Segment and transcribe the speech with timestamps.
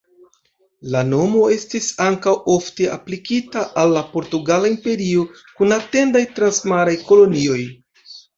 [0.93, 5.27] La nomo estis ankaŭ ofte aplikita al la Portugala Imperio,
[5.61, 7.61] kun etendaj transmaraj kolonioj.